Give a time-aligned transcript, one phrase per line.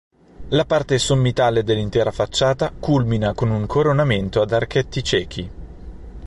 [0.47, 5.49] La parte sommitale dell'intera facciata culmina con un coronamento ad archetti ciechi.